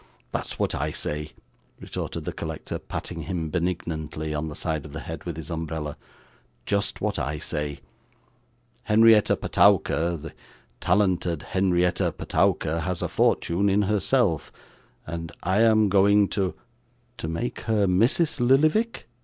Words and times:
'That's 0.31 0.57
what 0.57 0.73
I 0.73 0.89
say,' 0.89 1.33
retorted 1.79 2.25
the 2.25 2.33
collector, 2.33 2.79
patting 2.79 3.21
him 3.25 3.51
benignantly 3.51 4.33
on 4.33 4.47
the 4.47 4.55
side 4.55 4.83
of 4.83 4.93
the 4.93 5.01
head 5.01 5.25
with 5.25 5.37
his 5.37 5.51
umbrella; 5.51 5.95
'just 6.65 7.01
what 7.01 7.19
I 7.19 7.37
say. 7.37 7.81
Henrietta 8.85 9.35
Petowker, 9.35 10.17
the 10.17 10.33
talented 10.79 11.43
Henrietta 11.43 12.11
Petowker 12.13 12.79
has 12.79 13.03
a 13.03 13.07
fortune 13.07 13.69
in 13.69 13.83
herself, 13.83 14.51
and 15.05 15.31
I 15.43 15.61
am 15.61 15.87
going 15.87 16.29
to' 16.29 16.55
'To 17.19 17.27
make 17.27 17.59
her 17.69 17.85
Mrs. 17.85 18.39
Lillyvick? 18.39 19.07